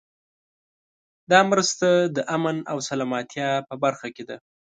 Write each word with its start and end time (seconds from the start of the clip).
دا 1.31 1.39
مرسته 1.51 1.87
د 2.15 2.17
امن 2.35 2.57
او 2.71 2.77
سلامتیا 2.89 3.49
په 3.67 3.75
برخه 3.83 4.07
کې 4.15 4.23
ده. 4.29 4.37